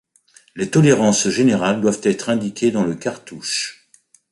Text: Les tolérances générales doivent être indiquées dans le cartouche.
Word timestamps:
Les 0.55 0.71
tolérances 0.71 1.29
générales 1.29 1.79
doivent 1.79 1.99
être 2.01 2.29
indiquées 2.29 2.71
dans 2.71 2.83
le 2.83 2.95
cartouche. 2.95 3.87